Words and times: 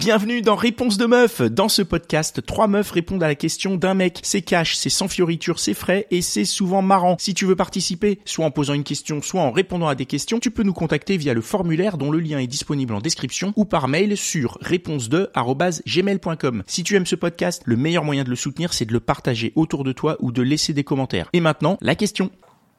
Bienvenue 0.00 0.40
dans 0.40 0.56
Réponse 0.56 0.96
de 0.96 1.04
meuf. 1.04 1.42
Dans 1.42 1.68
ce 1.68 1.82
podcast, 1.82 2.46
trois 2.46 2.68
meufs 2.68 2.90
répondent 2.90 3.22
à 3.22 3.28
la 3.28 3.34
question 3.34 3.76
d'un 3.76 3.92
mec. 3.92 4.20
C'est 4.22 4.40
cash, 4.40 4.74
c'est 4.74 4.88
sans 4.88 5.08
fioriture, 5.08 5.58
c'est 5.58 5.74
frais 5.74 6.06
et 6.10 6.22
c'est 6.22 6.46
souvent 6.46 6.80
marrant. 6.80 7.16
Si 7.18 7.34
tu 7.34 7.44
veux 7.44 7.54
participer, 7.54 8.18
soit 8.24 8.46
en 8.46 8.50
posant 8.50 8.72
une 8.72 8.82
question, 8.82 9.20
soit 9.20 9.42
en 9.42 9.50
répondant 9.50 9.88
à 9.88 9.94
des 9.94 10.06
questions, 10.06 10.40
tu 10.40 10.50
peux 10.50 10.62
nous 10.62 10.72
contacter 10.72 11.18
via 11.18 11.34
le 11.34 11.42
formulaire 11.42 11.98
dont 11.98 12.10
le 12.10 12.18
lien 12.18 12.38
est 12.38 12.46
disponible 12.46 12.94
en 12.94 13.00
description 13.00 13.52
ou 13.56 13.66
par 13.66 13.88
mail 13.88 14.16
sur 14.16 14.56
réponse2@gmail.com. 14.62 16.62
Si 16.66 16.82
tu 16.82 16.96
aimes 16.96 17.04
ce 17.04 17.16
podcast, 17.16 17.60
le 17.66 17.76
meilleur 17.76 18.02
moyen 18.02 18.24
de 18.24 18.30
le 18.30 18.36
soutenir, 18.36 18.72
c'est 18.72 18.86
de 18.86 18.94
le 18.94 19.00
partager 19.00 19.52
autour 19.54 19.84
de 19.84 19.92
toi 19.92 20.16
ou 20.20 20.32
de 20.32 20.40
laisser 20.40 20.72
des 20.72 20.82
commentaires. 20.82 21.28
Et 21.34 21.40
maintenant, 21.40 21.76
la 21.82 21.94
question. 21.94 22.30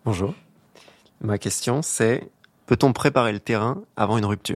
Bonjour. 0.06 0.34
Ma 1.22 1.38
question 1.38 1.84
c'est 1.84 2.32
peut-on 2.66 2.94
préparer 2.94 3.32
le 3.32 3.40
terrain 3.40 3.84
avant 3.96 4.18
une 4.18 4.26
rupture? 4.26 4.56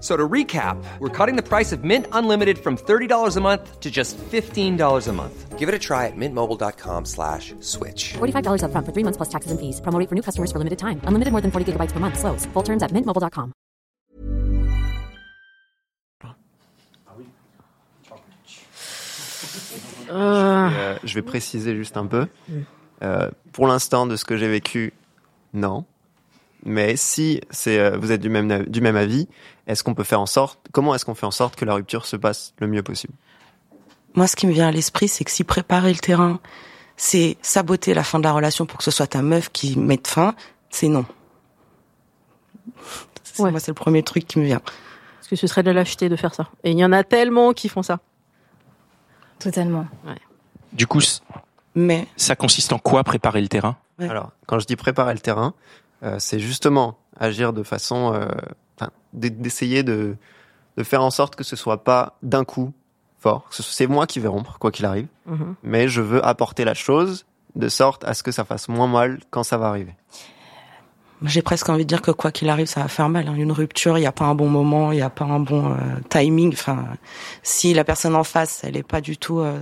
So 0.00 0.14
to 0.16 0.28
recap, 0.28 0.76
we're 1.00 1.08
cutting 1.08 1.36
the 1.36 1.42
price 1.42 1.72
of 1.72 1.82
Mint 1.82 2.06
Unlimited 2.12 2.58
from 2.58 2.76
$30 2.76 3.36
a 3.36 3.40
month 3.40 3.80
to 3.80 3.90
just 3.90 4.18
$15 4.18 5.08
a 5.08 5.12
month. 5.12 5.58
Give 5.58 5.70
it 5.70 5.74
a 5.74 5.78
try 5.78 6.04
at 6.06 6.12
mintmobile.com 6.16 7.06
slash 7.06 7.54
switch. 7.60 8.12
$45 8.18 8.60
upfront 8.62 8.84
for 8.84 8.92
three 8.92 9.04
months 9.04 9.16
plus 9.16 9.30
taxes 9.30 9.50
and 9.50 9.58
fees. 9.58 9.80
Promo 9.80 9.98
rate 9.98 10.08
for 10.10 10.14
new 10.14 10.22
customers 10.22 10.52
for 10.52 10.58
limited 10.58 10.78
time. 10.78 11.00
Unlimited 11.08 11.32
more 11.32 11.40
than 11.40 11.50
40 11.50 11.72
gigabytes 11.72 11.92
per 11.92 11.98
month. 12.00 12.18
Slows. 12.18 12.44
Full 12.52 12.62
terms 12.62 12.82
at 12.82 12.92
mintmobile.com. 12.92 13.52
Euh, 20.10 20.96
Je 21.04 21.14
vais 21.14 21.22
préciser 21.22 21.74
juste 21.74 21.96
un 21.96 22.06
peu. 22.06 22.26
Euh, 23.02 23.30
pour 23.52 23.66
l'instant, 23.66 24.06
de 24.06 24.16
ce 24.16 24.24
que 24.24 24.36
j'ai 24.36 24.48
vécu, 24.48 24.92
non. 25.54 25.84
Mais 26.64 26.96
si 26.96 27.40
c'est 27.50 27.78
euh, 27.78 27.96
vous 27.96 28.10
êtes 28.12 28.20
du 28.20 28.28
même 28.28 28.64
du 28.64 28.80
même 28.80 28.96
avis, 28.96 29.28
est-ce 29.66 29.82
qu'on 29.82 29.94
peut 29.94 30.04
faire 30.04 30.20
en 30.20 30.26
sorte 30.26 30.60
Comment 30.72 30.94
est-ce 30.94 31.04
qu'on 31.04 31.14
fait 31.14 31.26
en 31.26 31.30
sorte 31.30 31.56
que 31.56 31.64
la 31.64 31.74
rupture 31.74 32.06
se 32.06 32.16
passe 32.16 32.54
le 32.58 32.66
mieux 32.66 32.82
possible? 32.82 33.14
Moi, 34.14 34.26
ce 34.26 34.36
qui 34.36 34.46
me 34.46 34.52
vient 34.52 34.68
à 34.68 34.70
l'esprit, 34.70 35.08
c'est 35.08 35.24
que 35.24 35.30
si 35.30 35.44
préparer 35.44 35.92
le 35.92 35.98
terrain, 35.98 36.40
c'est 36.96 37.36
saboter 37.42 37.92
la 37.92 38.02
fin 38.02 38.18
de 38.18 38.24
la 38.24 38.32
relation 38.32 38.64
pour 38.64 38.78
que 38.78 38.84
ce 38.84 38.90
soit 38.90 39.06
ta 39.06 39.22
meuf 39.22 39.50
qui 39.50 39.78
mette 39.78 40.08
fin, 40.08 40.34
c'est 40.70 40.88
non. 40.88 41.04
Ouais. 43.38 43.50
Moi, 43.50 43.60
c'est 43.60 43.70
le 43.70 43.74
premier 43.74 44.02
truc 44.02 44.26
qui 44.26 44.38
me 44.38 44.44
vient. 44.44 44.60
Parce 44.60 45.28
que 45.28 45.36
ce 45.36 45.46
serait 45.46 45.62
de 45.62 45.68
la 45.70 45.80
lâcheté 45.80 46.08
de 46.08 46.16
faire 46.16 46.34
ça. 46.34 46.48
Et 46.64 46.70
il 46.70 46.78
y 46.78 46.84
en 46.84 46.92
a 46.92 47.04
tellement 47.04 47.52
qui 47.52 47.68
font 47.68 47.82
ça. 47.82 47.98
Totalement. 49.38 49.86
Du 50.72 50.86
coup, 50.86 51.00
Mais 51.74 52.06
ça 52.16 52.36
consiste 52.36 52.72
en 52.72 52.78
quoi 52.78 53.04
préparer 53.04 53.42
le 53.42 53.48
terrain? 53.48 53.76
Ouais. 53.98 54.08
Alors, 54.08 54.32
quand 54.46 54.58
je 54.58 54.66
dis 54.66 54.76
préparer 54.76 55.12
le 55.12 55.20
terrain, 55.20 55.52
euh, 56.02 56.16
c'est 56.18 56.38
justement 56.38 56.98
agir 57.18 57.52
de 57.52 57.62
façon, 57.62 58.14
euh, 58.14 58.28
enfin, 58.78 58.90
d'essayer 59.12 59.82
de 59.82 60.16
de 60.76 60.82
faire 60.82 61.02
en 61.02 61.10
sorte 61.10 61.36
que 61.36 61.44
ce 61.44 61.56
soit 61.56 61.84
pas 61.84 62.18
d'un 62.22 62.44
coup 62.44 62.72
fort. 63.18 63.46
C'est 63.50 63.86
moi 63.86 64.06
qui 64.06 64.20
vais 64.20 64.28
rompre 64.28 64.58
quoi 64.58 64.70
qu'il 64.70 64.84
arrive, 64.84 65.06
Mhm. 65.26 65.54
mais 65.62 65.88
je 65.88 66.02
veux 66.02 66.24
apporter 66.24 66.64
la 66.66 66.74
chose 66.74 67.24
de 67.54 67.68
sorte 67.70 68.04
à 68.04 68.12
ce 68.12 68.22
que 68.22 68.30
ça 68.30 68.44
fasse 68.44 68.68
moins 68.68 68.86
mal 68.86 69.20
quand 69.30 69.42
ça 69.42 69.56
va 69.56 69.68
arriver. 69.68 69.94
j'ai 71.22 71.40
presque 71.40 71.70
envie 71.70 71.84
de 71.84 71.88
dire 71.88 72.02
que 72.02 72.10
quoi 72.10 72.30
qu'il 72.30 72.50
arrive, 72.50 72.66
ça 72.66 72.82
va 72.82 72.88
faire 72.88 73.08
mal. 73.08 73.26
hein. 73.26 73.34
Une 73.34 73.50
rupture, 73.52 73.96
il 73.96 74.02
n'y 74.02 74.06
a 74.06 74.12
pas 74.12 74.26
un 74.26 74.34
bon 74.34 74.50
moment, 74.50 74.92
il 74.92 74.96
n'y 74.96 75.02
a 75.02 75.08
pas 75.08 75.24
un 75.24 75.40
bon 75.40 75.72
euh, 75.72 75.76
timing. 76.10 76.52
Enfin, 76.52 76.84
si 77.42 77.72
la 77.72 77.84
personne 77.84 78.14
en 78.14 78.22
face, 78.24 78.60
elle 78.62 78.74
n'est 78.74 78.82
pas 78.82 79.00
du 79.00 79.16
tout 79.16 79.40
euh, 79.40 79.58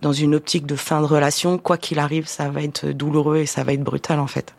dans 0.00 0.12
une 0.12 0.36
optique 0.36 0.64
de 0.64 0.76
fin 0.76 1.00
de 1.00 1.06
relation, 1.06 1.58
quoi 1.58 1.78
qu'il 1.78 1.98
arrive, 1.98 2.28
ça 2.28 2.48
va 2.48 2.62
être 2.62 2.86
douloureux 2.86 3.38
et 3.38 3.46
ça 3.46 3.64
va 3.64 3.72
être 3.72 3.82
brutal 3.82 4.20
en 4.20 4.28
fait. 4.28 4.54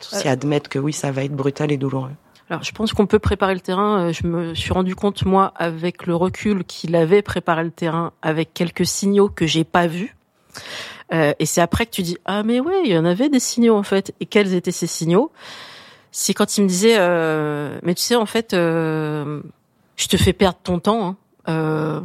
C'est 0.00 0.28
admettre 0.28 0.68
que 0.68 0.80
oui, 0.80 0.92
ça 0.92 1.12
va 1.12 1.22
être 1.22 1.34
brutal 1.36 1.70
et 1.70 1.76
douloureux. 1.76 2.10
Alors, 2.50 2.62
je 2.62 2.72
pense 2.72 2.92
qu'on 2.92 3.06
peut 3.06 3.18
préparer 3.18 3.54
le 3.54 3.60
terrain. 3.60 4.08
Euh, 4.08 4.12
Je 4.12 4.26
me 4.26 4.54
suis 4.54 4.72
rendu 4.72 4.94
compte, 4.94 5.24
moi, 5.24 5.52
avec 5.56 6.06
le 6.06 6.16
recul, 6.16 6.64
qu'il 6.64 6.96
avait 6.96 7.22
préparé 7.22 7.64
le 7.64 7.70
terrain 7.70 8.12
avec 8.22 8.54
quelques 8.54 8.86
signaux 8.86 9.28
que 9.28 9.46
j'ai 9.46 9.64
pas 9.64 9.86
vus. 9.86 10.16
Euh, 11.12 11.32
et 11.38 11.46
c'est 11.46 11.60
après 11.60 11.86
que 11.86 11.90
tu 11.90 12.02
dis 12.02 12.18
ah 12.26 12.42
mais 12.42 12.60
ouais 12.60 12.82
il 12.84 12.92
y 12.92 12.98
en 12.98 13.06
avait 13.06 13.30
des 13.30 13.40
signaux 13.40 13.74
en 13.76 13.82
fait 13.82 14.12
et 14.20 14.26
quels 14.26 14.52
étaient 14.54 14.72
ces 14.72 14.86
signaux? 14.86 15.30
C'est 16.12 16.34
quand 16.34 16.58
il 16.58 16.64
me 16.64 16.68
disait 16.68 16.96
euh, 16.98 17.78
mais 17.82 17.94
tu 17.94 18.02
sais 18.02 18.14
en 18.14 18.26
fait 18.26 18.52
euh, 18.52 19.40
je 19.96 20.06
te 20.08 20.18
fais 20.18 20.34
perdre 20.34 20.58
ton 20.62 20.80
temps 20.80 21.06
hein, 21.06 21.16
euh, 21.48 22.00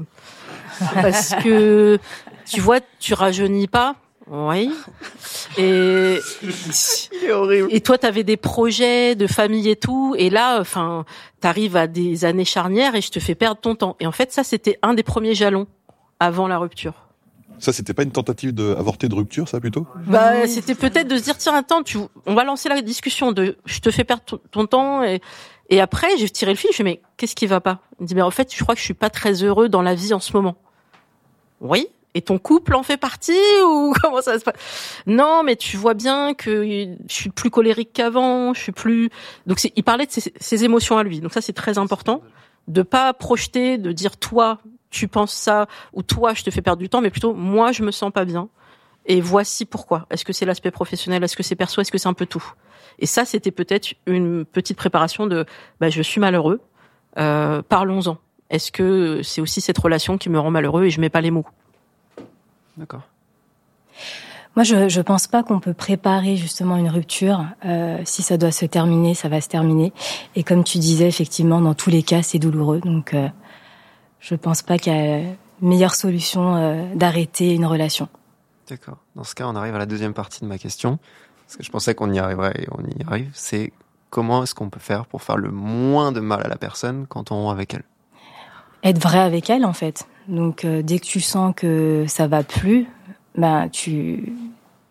parce 0.93 1.35
que 1.43 1.99
tu 2.45 2.61
vois 2.61 2.79
tu 2.99 3.13
rajeunis 3.13 3.67
pas 3.67 3.95
oui 4.27 4.71
et 5.57 6.19
et 7.69 7.81
toi, 7.81 7.97
tu 7.97 8.05
avais 8.05 8.23
des 8.23 8.37
projets 8.37 9.15
de 9.15 9.27
famille 9.27 9.69
et 9.69 9.75
tout, 9.75 10.15
et 10.17 10.29
là, 10.29 10.59
enfin, 10.59 11.05
t'arrives 11.39 11.75
à 11.75 11.87
des 11.87 12.25
années 12.25 12.45
charnières 12.45 12.95
et 12.95 13.01
je 13.01 13.11
te 13.11 13.19
fais 13.19 13.35
perdre 13.35 13.59
ton 13.59 13.75
temps. 13.75 13.95
Et 13.99 14.07
en 14.07 14.11
fait, 14.11 14.31
ça, 14.31 14.43
c'était 14.43 14.79
un 14.81 14.93
des 14.93 15.03
premiers 15.03 15.35
jalons 15.35 15.67
avant 16.19 16.47
la 16.47 16.57
rupture. 16.57 16.93
Ça, 17.59 17.71
c'était 17.71 17.93
pas 17.93 18.03
une 18.03 18.11
tentative 18.11 18.53
de 18.53 18.75
avorter 18.77 19.07
de 19.07 19.15
rupture, 19.15 19.47
ça 19.47 19.59
plutôt? 19.59 19.87
Bah, 20.07 20.47
c'était 20.47 20.75
peut-être 20.75 21.07
de 21.07 21.17
se 21.17 21.23
dire 21.23 21.37
tiens, 21.37 21.55
attends, 21.55 21.83
tu, 21.83 21.97
on 22.25 22.33
va 22.33 22.43
lancer 22.43 22.67
la 22.67 22.81
discussion 22.81 23.31
de 23.31 23.57
je 23.65 23.79
te 23.79 23.91
fais 23.91 24.03
perdre 24.03 24.23
ton, 24.23 24.39
ton 24.51 24.65
temps 24.65 25.03
et 25.03 25.21
et 25.69 25.79
après, 25.79 26.09
j'ai 26.17 26.29
tiré 26.29 26.51
le 26.51 26.57
fil. 26.57 26.69
Je 26.71 26.77
fais 26.77 26.83
mais 26.83 27.01
qu'est-ce 27.17 27.35
qui 27.35 27.47
va 27.47 27.61
pas? 27.61 27.79
Il 27.99 28.03
me 28.03 28.07
dit 28.07 28.15
mais 28.15 28.21
en 28.21 28.31
fait, 28.31 28.53
je 28.53 28.61
crois 28.61 28.75
que 28.75 28.79
je 28.79 28.85
suis 28.85 28.93
pas 28.93 29.09
très 29.09 29.43
heureux 29.43 29.69
dans 29.69 29.81
la 29.81 29.95
vie 29.95 30.13
en 30.13 30.19
ce 30.19 30.33
moment. 30.33 30.55
Oui. 31.61 31.87
Et 32.15 32.21
ton 32.21 32.37
couple 32.37 32.75
en 32.75 32.83
fait 32.83 32.97
partie 32.97 33.33
ou 33.65 33.93
comment 34.01 34.21
ça 34.21 34.37
se 34.39 34.43
passe? 34.43 34.55
Non, 35.07 35.43
mais 35.43 35.55
tu 35.55 35.77
vois 35.77 35.93
bien 35.93 36.33
que 36.33 36.63
je 37.07 37.13
suis 37.13 37.29
plus 37.29 37.49
colérique 37.49 37.91
qu'avant. 37.93 38.53
Je 38.53 38.61
suis 38.61 38.71
plus. 38.71 39.09
Donc 39.47 39.63
il 39.75 39.83
parlait 39.83 40.05
de 40.05 40.11
ses, 40.11 40.33
ses 40.39 40.63
émotions 40.63 40.97
à 40.97 41.03
lui. 41.03 41.19
Donc 41.21 41.33
ça 41.33 41.41
c'est 41.41 41.53
très 41.53 41.77
important 41.77 42.21
de 42.67 42.81
pas 42.81 43.13
projeter, 43.13 43.77
de 43.77 43.91
dire 43.91 44.17
toi 44.17 44.59
tu 44.89 45.07
penses 45.07 45.33
ça 45.33 45.67
ou 45.91 46.03
toi 46.03 46.33
je 46.33 46.43
te 46.43 46.51
fais 46.51 46.61
perdre 46.61 46.79
du 46.79 46.87
temps, 46.87 47.01
mais 47.01 47.09
plutôt 47.09 47.33
moi 47.33 47.71
je 47.71 47.83
me 47.83 47.91
sens 47.91 48.11
pas 48.11 48.25
bien. 48.25 48.49
Et 49.05 49.19
voici 49.19 49.65
pourquoi. 49.65 50.05
Est-ce 50.09 50.23
que 50.23 50.33
c'est 50.33 50.45
l'aspect 50.45 50.71
professionnel? 50.71 51.23
Est-ce 51.23 51.35
que 51.35 51.43
c'est 51.43 51.55
perso? 51.55 51.81
Est-ce 51.81 51.91
que 51.91 51.97
c'est 51.97 52.07
un 52.07 52.13
peu 52.13 52.25
tout? 52.25 52.53
Et 52.99 53.05
ça, 53.05 53.25
c'était 53.25 53.51
peut-être 53.51 53.95
une 54.05 54.45
petite 54.45 54.77
préparation 54.77 55.27
de 55.27 55.45
bah, 55.79 55.89
je 55.89 56.01
suis 56.01 56.21
malheureux, 56.21 56.61
euh, 57.17 57.61
parlons-en. 57.61 58.17
Est-ce 58.49 58.71
que 58.71 59.21
c'est 59.23 59.41
aussi 59.41 59.61
cette 59.61 59.77
relation 59.77 60.17
qui 60.17 60.29
me 60.29 60.39
rend 60.39 60.51
malheureux 60.51 60.85
et 60.85 60.89
je 60.89 61.01
mets 61.01 61.09
pas 61.09 61.21
les 61.21 61.31
mots? 61.31 61.45
D'accord. 62.77 63.03
Moi, 64.55 64.63
je 64.63 64.87
je 64.87 65.01
pense 65.01 65.25
pas 65.27 65.41
qu'on 65.41 65.59
peut 65.59 65.73
préparer 65.73 66.37
justement 66.37 66.77
une 66.77 66.89
rupture. 66.89 67.45
Euh, 67.65 67.99
si 68.05 68.21
ça 68.21 68.37
doit 68.37 68.51
se 68.51 68.65
terminer, 68.65 69.15
ça 69.15 69.27
va 69.27 69.41
se 69.41 69.47
terminer. 69.47 69.91
Et 70.35 70.43
comme 70.43 70.63
tu 70.63 70.77
disais, 70.77 71.07
effectivement, 71.07 71.59
dans 71.59 71.73
tous 71.73 71.89
les 71.89 72.03
cas, 72.03 72.21
c'est 72.21 72.37
douloureux. 72.37 72.79
Donc, 72.79 73.13
euh, 73.13 73.27
je 74.19 74.35
pense 74.35 74.61
pas 74.61 74.77
qu'il 74.77 74.93
y 74.93 74.95
a 74.95 75.21
meilleure 75.61 75.95
solution 75.95 76.55
euh, 76.55 76.93
d'arrêter 76.93 77.53
une 77.53 77.65
relation. 77.65 78.09
D'accord. 78.69 78.97
Dans 79.15 79.23
ce 79.23 79.33
cas, 79.33 79.47
on 79.47 79.55
arrive 79.55 79.75
à 79.75 79.79
la 79.79 79.85
deuxième 79.85 80.13
partie 80.13 80.41
de 80.41 80.45
ma 80.45 80.57
question, 80.57 80.99
parce 81.45 81.57
que 81.57 81.63
je 81.63 81.71
pensais 81.71 81.95
qu'on 81.95 82.11
y 82.13 82.19
arriverait 82.19 82.53
et 82.61 82.67
on 82.71 82.83
y 82.83 83.03
arrive. 83.07 83.31
C'est 83.33 83.73
comment 84.09 84.43
est-ce 84.43 84.53
qu'on 84.53 84.69
peut 84.69 84.79
faire 84.79 85.07
pour 85.07 85.23
faire 85.23 85.37
le 85.37 85.49
moins 85.49 86.11
de 86.11 86.19
mal 86.19 86.41
à 86.43 86.47
la 86.47 86.57
personne 86.57 87.07
quand 87.07 87.31
on 87.31 87.43
rompt 87.43 87.51
avec 87.51 87.73
elle? 87.73 87.83
Être 88.83 89.01
vrai 89.01 89.19
avec 89.19 89.49
elle, 89.49 89.65
en 89.65 89.73
fait. 89.73 90.05
Donc, 90.27 90.65
euh, 90.65 90.81
dès 90.81 90.99
que 90.99 91.05
tu 91.05 91.19
sens 91.19 91.53
que 91.55 92.05
ça 92.07 92.27
va 92.27 92.43
plus, 92.43 92.87
ben 93.35 93.69
tu 93.69 94.33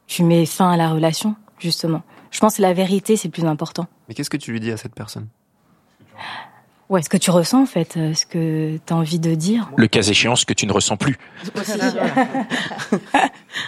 tu 0.06 0.24
mets 0.24 0.44
fin 0.44 0.70
à 0.70 0.76
la 0.76 0.90
relation, 0.90 1.36
justement. 1.58 2.02
Je 2.30 2.40
pense 2.40 2.56
que 2.56 2.62
la 2.62 2.74
vérité, 2.74 3.16
c'est 3.16 3.28
le 3.28 3.32
plus 3.32 3.46
important. 3.46 3.86
Mais 4.08 4.14
qu'est-ce 4.14 4.30
que 4.30 4.36
tu 4.36 4.52
lui 4.52 4.60
dis 4.60 4.70
à 4.70 4.76
cette 4.76 4.94
personne? 4.94 5.28
Ce 7.00 7.08
que 7.08 7.16
tu 7.16 7.30
ressens, 7.30 7.62
en 7.62 7.66
fait, 7.66 7.96
euh, 7.96 8.12
ce 8.12 8.26
que 8.26 8.78
tu 8.84 8.92
as 8.92 8.96
envie 8.96 9.18
de 9.18 9.34
dire. 9.34 9.70
Le 9.76 9.86
cas 9.86 10.02
échéant, 10.02 10.36
ce 10.36 10.44
que 10.44 10.52
tu 10.52 10.66
ne 10.66 10.72
ressens 10.72 10.98
plus. 10.98 11.16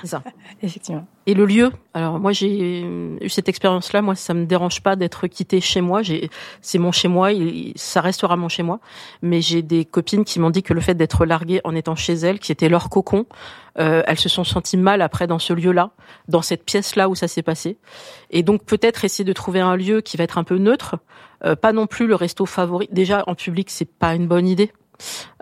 C'est 0.02 0.08
ça. 0.08 0.22
Effectivement. 0.62 1.06
Et 1.26 1.34
le 1.34 1.46
lieu? 1.46 1.72
Alors 1.94 2.18
moi 2.18 2.32
j'ai 2.32 2.82
eu 2.82 3.28
cette 3.28 3.48
expérience-là. 3.48 4.02
Moi 4.02 4.14
ça 4.14 4.34
me 4.34 4.44
dérange 4.46 4.82
pas 4.82 4.96
d'être 4.96 5.26
quitté 5.26 5.60
chez 5.60 5.80
moi. 5.80 6.02
J'ai, 6.02 6.30
c'est 6.60 6.78
mon 6.78 6.92
chez 6.92 7.08
moi. 7.08 7.32
Il, 7.32 7.72
ça 7.76 8.00
restera 8.00 8.36
mon 8.36 8.48
chez 8.48 8.62
moi. 8.62 8.80
Mais 9.22 9.40
j'ai 9.40 9.62
des 9.62 9.84
copines 9.84 10.24
qui 10.24 10.40
m'ont 10.40 10.50
dit 10.50 10.62
que 10.62 10.74
le 10.74 10.80
fait 10.80 10.94
d'être 10.94 11.24
larguée 11.26 11.60
en 11.64 11.74
étant 11.74 11.94
chez 11.94 12.14
elles, 12.14 12.38
qui 12.38 12.52
était 12.52 12.68
leur 12.68 12.90
cocon, 12.90 13.26
euh, 13.78 14.02
elles 14.06 14.18
se 14.18 14.28
sont 14.28 14.44
senties 14.44 14.76
mal 14.76 15.02
après 15.02 15.26
dans 15.26 15.38
ce 15.38 15.52
lieu-là, 15.52 15.90
dans 16.28 16.42
cette 16.42 16.64
pièce-là 16.64 17.08
où 17.08 17.14
ça 17.14 17.28
s'est 17.28 17.42
passé. 17.42 17.78
Et 18.30 18.42
donc 18.42 18.64
peut-être 18.64 19.04
essayer 19.04 19.24
de 19.24 19.32
trouver 19.32 19.60
un 19.60 19.76
lieu 19.76 20.00
qui 20.00 20.16
va 20.16 20.24
être 20.24 20.38
un 20.38 20.44
peu 20.44 20.58
neutre, 20.58 20.96
euh, 21.44 21.56
pas 21.56 21.72
non 21.72 21.86
plus 21.86 22.06
le 22.06 22.14
resto 22.14 22.46
favori. 22.46 22.88
Déjà 22.92 23.24
en 23.26 23.34
public 23.34 23.70
c'est 23.70 23.90
pas 23.90 24.14
une 24.14 24.26
bonne 24.26 24.46
idée. 24.46 24.72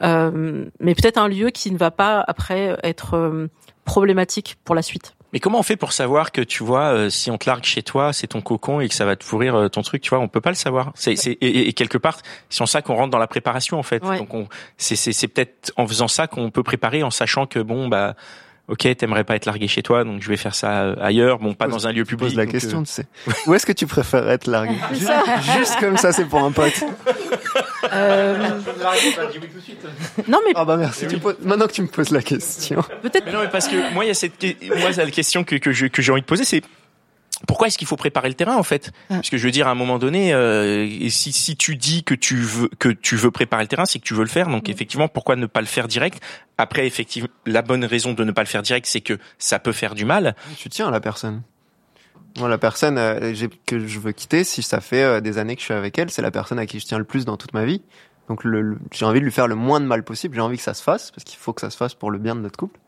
Euh, 0.03 0.67
mais 0.81 0.95
peut-être 0.95 1.19
un 1.19 1.29
lieu 1.29 1.51
qui 1.51 1.71
ne 1.71 1.79
va 1.79 1.91
pas 1.91 2.25
après 2.27 2.79
être 2.83 3.15
euh, 3.15 3.49
problématique 3.85 4.57
pour 4.65 4.75
la 4.75 4.83
suite. 4.83 5.15
Mais 5.33 5.41
comment 5.41 5.59
on 5.59 5.63
fait 5.63 5.77
pour 5.77 5.93
savoir 5.93 6.31
que 6.31 6.43
tu 6.43 6.63
vois 6.63 6.93
euh, 6.93 7.11
si 7.11 7.31
on 7.31 7.39
te 7.39 7.49
largue 7.49 7.65
chez 7.65 7.83
toi, 7.83 8.13
c'est 8.13 8.27
ton 8.27 8.43
cocon 8.43 8.81
et 8.81 8.89
que 8.89 8.95
ça 8.95 9.07
va 9.07 9.17
te 9.17 9.25
pourrir 9.25 9.55
euh, 9.55 9.69
ton 9.69 9.81
truc, 9.81 10.03
tu 10.03 10.11
vois, 10.11 10.19
on 10.19 10.29
peut 10.29 10.43
pas 10.43 10.51
le 10.51 10.57
savoir. 10.57 10.93
C'est 10.95 11.17
c'est 11.17 11.33
et, 11.33 11.69
et 11.69 11.73
quelque 11.73 11.97
part, 11.97 12.19
c'est 12.51 12.63
en 12.63 12.67
ça 12.67 12.83
qu'on 12.83 12.95
rentre 12.95 13.11
dans 13.11 13.19
la 13.19 13.27
préparation 13.27 13.79
en 13.79 13.83
fait. 13.83 14.05
Ouais. 14.05 14.19
Donc 14.19 14.35
on 14.35 14.47
c'est 14.77 14.97
c'est 14.97 15.13
c'est 15.13 15.29
peut-être 15.29 15.73
en 15.77 15.87
faisant 15.87 16.09
ça 16.09 16.27
qu'on 16.27 16.51
peut 16.51 16.63
préparer 16.63 17.03
en 17.03 17.11
sachant 17.11 17.47
que 17.47 17.61
bon 17.61 17.89
bah 17.89 18.15
OK, 18.69 18.87
t'aimerais 18.97 19.25
pas 19.25 19.35
être 19.35 19.44
largué 19.47 19.67
chez 19.69 19.82
toi, 19.82 20.05
donc 20.05 20.23
je 20.23 20.29
vais 20.29 20.37
faire 20.37 20.55
ça 20.55 20.82
euh, 20.82 20.94
ailleurs, 21.00 21.38
bon 21.41 21.53
pas 21.53 21.67
dans 21.67 21.87
un 21.88 21.93
lieu 21.93 22.05
Tu 22.05 22.11
public. 22.17 22.29
poses 22.31 22.37
la 22.37 22.47
question, 22.47 22.81
euh, 22.81 22.85
tu 22.85 22.93
sais. 22.93 23.06
Où 23.47 23.55
est-ce 23.55 23.67
que 23.67 23.73
tu 23.73 23.87
préfères 23.87 24.29
être 24.31 24.47
largué 24.47 24.75
juste, 24.93 25.11
juste 25.59 25.81
comme 25.81 25.97
ça, 25.97 26.12
c'est 26.12 26.25
pour 26.26 26.41
un 26.43 26.53
pote. 26.53 26.73
Euh, 27.93 28.38
non, 30.29 30.38
mais 30.47 30.53
Ah 30.55 30.64
bah 30.64 30.76
merci. 30.76 31.06
Tu 31.09 31.19
poses- 31.19 31.37
Maintenant 31.43 31.67
que 31.67 31.73
tu 31.73 31.82
me 31.82 31.88
poses 31.88 32.11
la 32.11 32.23
question. 32.23 32.82
peut-être. 33.03 33.26
Mais 33.26 33.32
non, 33.32 33.41
mais 33.41 33.49
parce 33.49 33.69
que 33.69 33.93
moi, 33.94 34.05
il 34.05 34.09
y 34.09 34.11
a 34.11 34.14
cette, 34.14 34.32
moi, 34.79 34.91
la 34.97 35.11
question 35.11 35.44
que, 35.44 35.56
que 35.56 35.73
j'ai 35.73 36.12
envie 36.12 36.20
de 36.23 36.26
poser, 36.26 36.44
c'est 36.44 36.62
pourquoi 37.47 37.67
est-ce 37.69 37.79
qu'il 37.79 37.87
faut 37.89 37.97
préparer 37.97 38.29
le 38.29 38.35
terrain 38.35 38.56
en 38.56 38.62
fait 38.62 38.93
Parce 39.09 39.31
que 39.31 39.37
je 39.37 39.44
veux 39.44 39.50
dire, 39.50 39.69
à 39.69 39.71
un 39.71 39.75
moment 39.75 39.99
donné, 39.99 40.33
euh, 40.35 41.09
si, 41.09 41.33
si 41.33 41.56
tu 41.56 41.77
dis 41.77 42.05
que 42.05 42.15
tu 42.15 42.37
veux 42.37 42.69
que 42.79 42.89
tu 42.89 43.17
veux 43.17 43.31
préparer 43.31 43.62
le 43.65 43.69
terrain, 43.69 43.85
c'est 43.87 43.99
que 43.99 44.05
tu 44.05 44.15
veux 44.15 44.23
le 44.23 44.29
faire. 44.29 44.49
Donc 44.49 44.69
effectivement, 44.69 45.09
pourquoi 45.09 45.37
ne 45.37 45.47
pas 45.47 45.61
le 45.61 45.67
faire 45.67 45.89
direct 45.89 46.23
Après, 46.59 46.87
effectivement, 46.87 47.29
la 47.47 47.62
bonne 47.62 47.85
raison 47.85 48.12
de 48.12 48.25
ne 48.25 48.33
pas 48.33 48.43
le 48.43 48.47
faire 48.49 48.62
direct, 48.62 48.87
c'est 48.87 49.00
que 49.00 49.19
ça 49.39 49.59
peut 49.59 49.73
faire 49.73 49.94
du 49.94 50.05
mal. 50.05 50.35
Tu 50.56 50.69
tiens 50.69 50.89
à 50.89 50.91
la 50.91 51.00
personne. 51.00 51.43
Moi, 52.39 52.49
la 52.49 52.56
personne 52.59 52.97
euh, 52.97 53.35
que 53.67 53.87
je 53.87 53.99
veux 53.99 54.12
quitter, 54.12 54.43
si 54.44 54.62
ça 54.62 54.81
fait 54.81 55.03
euh, 55.03 55.21
des 55.21 55.37
années 55.37 55.55
que 55.55 55.61
je 55.61 55.67
suis 55.67 55.75
avec 55.75 55.99
elle, 55.99 56.11
c'est 56.11 56.23
la 56.23 56.31
personne 56.31 56.59
à 56.59 56.65
qui 56.65 56.81
je 56.81 56.87
tiens 56.87 56.97
le 56.99 57.05
plus 57.05 57.27
dans 57.27 57.37
toute 57.37 57.53
ma 57.53 57.67
vie. 57.67 57.83
Donc, 58.29 58.44
le, 58.44 58.62
le- 58.62 58.79
j'ai 58.91 59.05
envie 59.05 59.21
de 59.21 59.25
lui 59.27 59.33
faire 59.33 59.49
le 59.49 59.55
moins 59.55 59.81
de 59.81 59.85
mal 59.85 60.03
possible. 60.03 60.35
J'ai 60.37 60.41
envie 60.41 60.56
que 60.56 60.62
ça 60.62 60.73
se 60.73 60.83
fasse 60.83 61.11
parce 61.11 61.25
qu'il 61.25 61.39
faut 61.39 61.53
que 61.53 61.61
ça 61.61 61.69
se 61.69 61.77
fasse 61.77 61.93
pour 61.94 62.11
le 62.11 62.19
bien 62.19 62.35
de 62.35 62.41
notre 62.41 62.56
couple. 62.56 62.81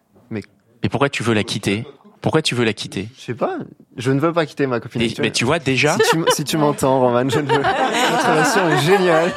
Mais 0.83 0.89
pourquoi 0.89 1.11
tu 1.11 1.23
veux 1.23 1.35
la 1.35 1.45
quitter? 1.45 1.85
Pourquoi 2.25 2.41
tu 2.41 2.55
veux 2.55 2.65
la 2.65 2.73
quitter 2.73 3.07
Je 3.19 3.23
sais 3.23 3.35
pas. 3.35 3.59
Je 3.99 4.11
ne 4.11 4.19
veux 4.19 4.33
pas 4.33 4.47
quitter 4.47 4.67
ma 4.67 4.81
copine. 4.81 5.03
Et-. 5.03 5.13
Mais 5.19 5.31
tu 5.31 5.45
vois 5.45 5.59
déjà. 5.59 5.99
Si 6.03 6.09
tu, 6.11 6.17
m- 6.17 6.25
si 6.31 6.45
tu 6.45 6.57
m'entends, 6.57 6.99
Roman, 6.99 7.29
je 7.29 7.39
ne 7.39 7.47
veux. 7.53 7.59
Notre 7.59 8.31
relation 8.31 8.71
est 8.71 8.81
géniale. 8.81 9.31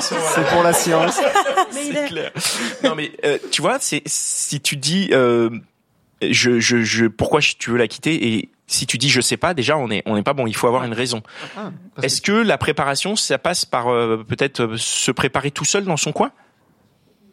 C'est 0.00 0.46
pour 0.50 0.62
la 0.62 0.72
science. 0.72 1.20
C'est 1.72 2.06
clair. 2.06 2.30
Non 2.84 2.94
mais 2.94 3.10
euh, 3.24 3.38
tu 3.50 3.60
vois, 3.60 3.78
c'est 3.80 4.02
si 4.06 4.60
tu 4.60 4.76
dis 4.76 5.08
euh, 5.12 5.50
je 6.22 6.60
je 6.60 6.82
je 6.82 7.06
pourquoi 7.06 7.40
tu 7.40 7.70
veux 7.70 7.76
la 7.78 7.88
quitter 7.88 8.34
et 8.34 8.50
si 8.66 8.86
tu 8.86 8.98
dis 8.98 9.08
je 9.10 9.20
sais 9.20 9.36
pas, 9.36 9.52
déjà 9.54 9.76
on 9.76 9.90
est 9.90 10.02
on 10.06 10.14
n'est 10.14 10.22
pas 10.22 10.32
bon. 10.32 10.46
Il 10.46 10.54
faut 10.54 10.66
avoir 10.68 10.84
une 10.84 10.94
raison. 10.94 11.22
Ah, 11.56 11.70
Est-ce 12.02 12.22
que 12.22 12.32
la 12.32 12.56
préparation, 12.58 13.16
ça 13.16 13.38
passe 13.38 13.64
par 13.64 13.88
euh, 13.88 14.24
peut-être 14.26 14.60
euh, 14.60 14.76
se 14.76 15.10
préparer 15.10 15.50
tout 15.50 15.64
seul 15.64 15.84
dans 15.84 15.96
son 15.96 16.12
coin? 16.12 16.30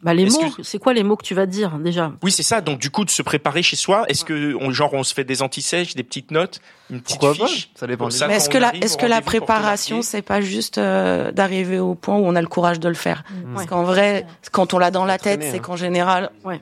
Bah, 0.02 0.14
les 0.14 0.26
mots, 0.26 0.50
que- 0.56 0.64
c'est 0.64 0.78
quoi 0.80 0.92
les 0.94 1.04
mots 1.04 1.14
que 1.16 1.24
tu 1.24 1.32
vas 1.34 1.46
dire 1.46 1.78
déjà? 1.78 2.12
Oui, 2.24 2.32
c'est 2.32 2.42
ça. 2.42 2.60
Donc 2.60 2.80
du 2.80 2.90
coup, 2.90 3.04
de 3.04 3.10
se 3.10 3.22
préparer 3.22 3.62
chez 3.62 3.76
soi. 3.76 4.04
Est-ce 4.08 4.24
que 4.24 4.56
on, 4.60 4.72
genre 4.72 4.92
on 4.94 5.04
se 5.04 5.14
fait 5.14 5.22
des 5.22 5.42
antisèches, 5.42 5.94
des 5.94 6.02
petites 6.02 6.32
notes, 6.32 6.60
une 6.90 7.00
petite 7.00 7.20
Pourquoi 7.20 7.46
pas? 7.46 7.50
fiche? 7.50 7.70
Ça 7.76 7.86
dépend. 7.86 8.10
Ça, 8.10 8.26
Mais 8.26 8.34
est-ce 8.36 8.48
que 8.48 8.58
la, 8.58 8.68
arrive 8.68 8.82
est-ce 8.82 8.96
que 8.96 9.06
la 9.06 9.20
préparation, 9.20 10.02
c'est 10.02 10.22
pas 10.22 10.40
juste 10.40 10.78
euh, 10.78 11.30
d'arriver 11.30 11.78
au 11.78 11.94
point 11.94 12.16
où 12.16 12.24
on 12.26 12.34
a 12.34 12.40
le 12.40 12.48
courage 12.48 12.80
de 12.80 12.88
le 12.88 12.94
faire? 12.94 13.22
Parce 13.54 13.60
Ouais. 13.62 13.66
qu'en 13.68 13.84
vrai, 13.84 14.26
quand 14.50 14.74
on 14.74 14.78
l'a 14.78 14.90
dans 14.90 15.04
la 15.04 15.18
tête, 15.18 15.42
c'est 15.44 15.58
hein. 15.58 15.60
qu'en 15.60 15.76
général, 15.76 16.30
Ouais. 16.44 16.60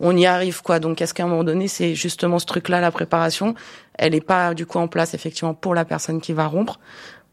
on 0.00 0.16
y 0.16 0.26
arrive 0.26 0.60
quoi. 0.62 0.80
Donc 0.80 1.00
est-ce 1.00 1.14
qu'à 1.14 1.22
un 1.22 1.28
moment 1.28 1.44
donné, 1.44 1.68
c'est 1.68 1.94
justement 1.94 2.40
ce 2.40 2.46
truc-là, 2.46 2.80
la 2.80 2.90
préparation, 2.90 3.54
elle 3.94 4.16
est 4.16 4.20
pas 4.20 4.52
du 4.54 4.66
coup 4.66 4.78
en 4.78 4.88
place 4.88 5.14
effectivement 5.14 5.54
pour 5.54 5.76
la 5.76 5.84
personne 5.84 6.20
qui 6.20 6.32
va 6.32 6.46
rompre, 6.48 6.80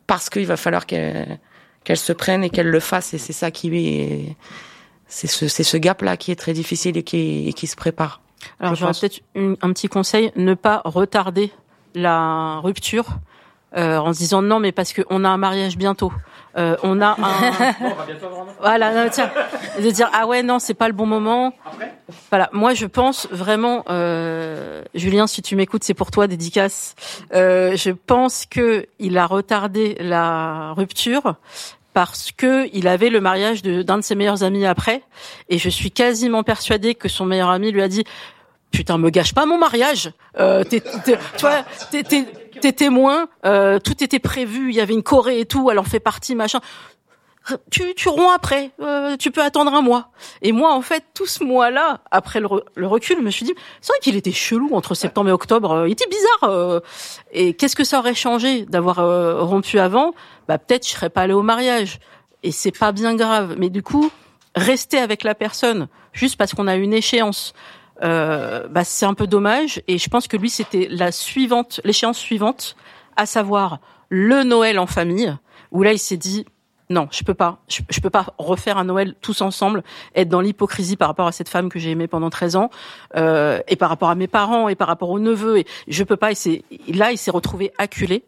parce 0.06 0.30
qu'il 0.30 0.45
va 0.45 0.56
falloir 0.57 0.86
qu'elle 0.86 1.39
qu'elle 1.83 1.98
se 1.98 2.13
prenne 2.13 2.44
et 2.44 2.50
qu'elle 2.51 2.69
le 2.69 2.80
fasse. 2.80 3.13
Et 3.16 3.18
c'est 3.19 3.33
ça 3.33 3.50
qui 3.51 3.69
est, 3.75 4.36
c'est 5.16 5.28
ce, 5.28 5.48
c'est 5.48 5.64
ce 5.64 5.78
gap-là 5.78 6.18
qui 6.18 6.32
est 6.32 6.36
très 6.36 6.52
difficile 6.54 6.98
et 6.98 7.04
qui, 7.04 7.48
et 7.48 7.54
qui 7.54 7.68
se 7.68 7.76
prépare. 7.78 8.20
Alors 8.60 8.76
je 8.76 8.82
j'aurais 8.82 8.92
peut-être 9.00 9.22
une- 9.34 9.56
un 9.62 9.72
petit 9.72 9.88
conseil, 9.88 10.32
ne 10.36 10.54
pas 10.56 10.82
retarder 10.84 11.52
la 11.96 12.60
rupture 12.60 13.06
euh, 13.78 13.98
en 13.98 14.14
se 14.14 14.20
disant 14.20 14.42
non 14.42 14.60
mais 14.60 14.72
parce 14.74 14.92
qu'on 14.94 15.24
a 15.24 15.30
un 15.30 15.38
mariage 15.38 15.78
bientôt. 15.78 16.12
Euh, 16.58 16.76
on 16.84 17.02
a 17.02 17.16
un 17.22 17.74
voilà 18.62 18.94
non, 18.94 19.10
tiens 19.12 19.30
de 19.82 19.90
dire 19.92 20.10
ah 20.14 20.26
ouais 20.28 20.44
non 20.44 20.60
c'est 20.60 20.74
pas 20.74 20.88
le 20.88 20.94
bon 20.94 21.06
moment 21.06 21.52
voilà 22.30 22.50
moi 22.54 22.74
je 22.74 22.86
pense 22.86 23.28
vraiment 23.32 23.84
euh, 23.90 24.82
Julien 24.94 25.28
si 25.28 25.42
tu 25.42 25.58
m'écoutes 25.58 25.84
c'est 25.84 25.94
pour 25.94 26.12
toi 26.12 26.28
dédicace 26.28 26.96
euh, 27.34 27.76
je 27.76 27.92
pense 27.92 28.46
que 28.46 28.86
il 29.00 29.18
a 29.18 29.26
retardé 29.28 29.98
la 30.00 30.72
rupture 30.78 31.36
parce 31.95 32.33
que 32.33 32.68
il 32.74 32.89
avait 32.89 33.09
le 33.09 33.21
mariage 33.21 33.63
d'un 33.63 33.97
de, 34.00 34.03
ses 34.03 34.15
meilleurs 34.15 34.44
amis 34.44 34.65
après. 34.65 35.01
Et 35.47 35.57
je 35.57 35.69
suis 35.69 35.92
quasiment 35.92 36.44
persuadée 36.44 36.94
que 36.94 37.07
son 37.07 37.25
meilleur 37.25 37.50
ami 37.50 37.71
lui 37.71 37.81
a 37.81 37.88
dit 37.88 38.03
putain 38.69 38.97
me 38.97 39.09
gâche 39.09 39.33
pas 39.33 39.45
mon 39.45 39.57
mariage. 39.57 40.12
Euh, 40.38 40.65
t'es- 40.65 40.81
tu 42.62 42.74
témoin 42.74 43.27
euh, 43.45 43.80
tout 43.80 44.03
était 44.03 44.19
prévu 44.19 44.69
il 44.69 44.75
y 44.75 44.81
avait 44.81 44.94
une 44.94 45.03
choré 45.03 45.39
et 45.39 45.45
tout 45.45 45.69
en 45.69 45.83
fait 45.83 46.00
partie 46.00 46.36
machin 46.36 46.59
tu, 47.69 47.94
tu 47.95 48.09
romps 48.09 48.31
après, 48.31 48.71
euh, 48.81 49.18
tu 49.18 49.31
peux 49.31 49.42
attendre 49.44 49.74
un 49.74 49.81
mois. 49.81 50.09
Et 50.42 50.51
moi, 50.51 50.74
en 50.74 50.81
fait, 50.81 51.03
tout 51.13 51.25
ce 51.25 51.44
mois-là, 51.44 52.00
après 52.12 52.39
le, 52.39 52.47
re- 52.47 52.63
le 52.75 52.88
recul, 52.88 53.18
je 53.19 53.24
me 53.24 53.30
suis 53.30 53.45
dit, 53.45 53.53
c'est 53.81 53.92
vrai 53.92 54.00
qu'il 54.01 54.15
était 54.15 54.31
chelou 54.31 54.69
entre 54.74 54.95
septembre 54.95 55.30
et 55.30 55.31
octobre, 55.31 55.71
euh, 55.71 55.88
il 55.88 55.92
était 55.92 56.07
bizarre. 56.07 56.50
euh. 56.51 56.80
et 57.31 57.53
qu'est-ce 57.53 57.75
que 57.75 57.83
ça 57.83 58.00
aurait 58.00 58.15
changé 58.15 58.65
d'avoir 58.65 59.00
euh, 59.00 59.44
rompu 59.44 59.80
avant? 59.80 60.13
Bah 60.47 60.57
peut-être 60.57 60.86
je 60.88 60.92
serais 60.94 61.09
pas 61.09 61.21
allée 61.21 61.33
au 61.33 61.44
mariage. 61.44 62.00
Et 62.44 62.51
c'est 62.51 62.77
pas 62.77 62.92
bien 62.92 63.15
grave. 63.15 63.56
Mais 63.57 63.69
du 63.69 63.81
coup, 63.83 64.12
rester 64.56 64.97
avec 65.00 65.24
la 65.24 65.36
personne 65.36 65.88
juste 66.13 66.38
parce 66.38 66.53
qu'on 66.53 66.68
a 66.68 66.75
une 66.75 66.94
échéance, 66.94 67.53
euh, 68.03 68.68
bah 68.69 68.83
c'est 68.83 69.06
un 69.06 69.13
peu 69.13 69.27
dommage. 69.27 69.81
Et 69.88 69.97
je 69.97 70.09
pense 70.09 70.27
que 70.27 70.38
lui, 70.38 70.50
c'était 70.50 70.88
la 70.89 71.12
suivante, 71.12 71.81
l'échéance 71.83 72.18
suivante, 72.18 72.75
à 73.18 73.25
savoir 73.25 73.80
le 74.09 74.44
Noël 74.44 74.77
en 74.80 74.86
famille, 74.88 75.36
où 75.71 75.81
là, 75.83 75.92
il 75.94 76.00
s'est 76.00 76.18
dit 76.18 76.45
non, 76.90 77.08
je 77.12 77.24
peux 77.24 77.34
pas. 77.34 77.60
Je, 77.68 78.00
peux 78.00 78.10
pas 78.10 78.28
refaire 78.38 78.78
un 78.78 78.84
Noël 78.84 79.16
tous 79.22 79.42
ensemble, 79.42 79.84
être 80.14 80.30
dans 80.30 80.42
l'hypocrisie 80.42 80.96
par 80.96 81.08
rapport 81.08 81.28
à 81.28 81.32
cette 81.32 81.50
femme 81.50 81.70
que 81.70 81.80
j'ai 81.80 81.92
aimée 81.92 82.08
pendant 82.08 82.30
13 82.30 82.56
ans, 82.56 82.70
euh, 83.16 83.60
et 83.68 83.76
par 83.76 83.90
rapport 83.90 84.10
à 84.10 84.16
mes 84.16 84.28
parents, 84.28 84.70
et 84.70 84.76
par 84.76 84.88
rapport 84.88 85.10
aux 85.10 85.20
neveux. 85.20 85.58
Et 85.60 85.66
je 85.88 86.04
peux 86.04 86.18
pas. 86.18 86.32
Et 86.32 86.64
là, 86.94 87.12
il 87.12 87.18
s'est 87.18 87.32
retrouvé 87.32 87.72
acculé. 87.78 88.24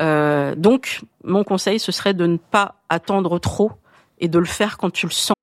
Euh, 0.00 0.54
donc, 0.56 1.02
mon 1.22 1.44
conseil, 1.44 1.78
ce 1.78 1.92
serait 1.92 2.14
de 2.14 2.26
ne 2.26 2.38
pas 2.38 2.76
attendre 2.88 3.38
trop 3.38 3.72
et 4.18 4.28
de 4.28 4.38
le 4.38 4.46
faire 4.46 4.78
quand 4.78 4.90
tu 4.90 5.06
le 5.06 5.12
sens. 5.12 5.34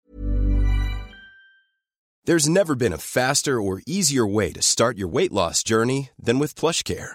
There's 2.25 2.49
never 2.49 2.75
been 2.75 2.93
a 2.93 2.99
faster 2.99 3.59
or 3.59 3.81
easier 3.87 4.27
way 4.27 4.53
to 4.53 4.61
start 4.61 4.99
your 4.99 5.09
weight 5.09 5.33
loss 5.33 5.63
journey 5.65 6.11
than 6.23 6.39
with 6.39 6.55
PlushCare. 6.55 7.15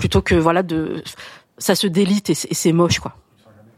plutôt 0.00 0.22
que 0.22 0.34
voilà 0.34 0.62
de 0.62 1.02
ça 1.58 1.74
se 1.74 1.86
délite 1.86 2.30
et 2.30 2.34
c'est 2.34 2.72
moche 2.72 2.98
quoi. 3.00 3.14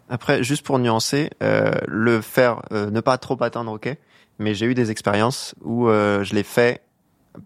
Après, 0.09 0.45
juste 0.45 0.65
pour 0.65 0.79
nuancer, 0.79 1.31
euh, 1.43 1.73
le 1.89 2.21
faire, 2.21 2.63
euh, 2.71 2.91
ne 2.91 3.01
pas 3.01 3.17
trop 3.17 3.43
atteindre, 3.43 3.73
ok. 3.73 3.97
Mais 4.39 4.55
j'ai 4.55 4.67
eu 4.67 4.75
des 4.75 4.91
expériences 4.91 5.55
où 5.63 5.89
euh, 5.89 6.23
je 6.23 6.35
l'ai 6.35 6.43
fait 6.43 6.83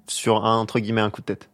sur 0.09 0.45
un 0.45 0.56
entre 0.56 0.80
guillemets 0.80 1.00
un 1.00 1.11
coup 1.11 1.21
de 1.21 1.26
tête. 1.26 1.49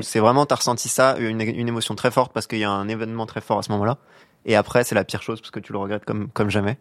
C'est 0.00 0.20
vraiment 0.20 0.46
t'as 0.46 0.54
ressenti 0.54 0.88
ça, 0.88 1.16
une, 1.18 1.42
une 1.42 1.68
émotion 1.68 1.94
très 1.94 2.10
forte 2.10 2.32
parce 2.32 2.46
qu'il 2.46 2.58
y 2.58 2.64
a 2.64 2.70
un 2.70 2.88
événement 2.88 3.26
très 3.26 3.42
fort 3.42 3.58
à 3.58 3.62
ce 3.62 3.70
moment-là. 3.72 3.98
Et 4.46 4.56
après, 4.56 4.82
c'est 4.82 4.94
la 4.94 5.04
pire 5.04 5.22
chose 5.22 5.40
parce 5.40 5.50
que 5.50 5.60
tu 5.60 5.72
le 5.72 5.78
regrettes 5.78 6.06
comme 6.06 6.28
comme 6.30 6.50
jamais. 6.50 6.78